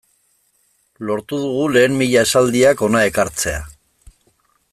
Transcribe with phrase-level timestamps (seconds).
[1.09, 3.61] Lortu dugu lehen mila esaldiak hona ekartzea.